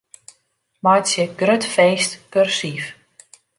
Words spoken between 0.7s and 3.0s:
Meitsje 'grut feest' kursyf.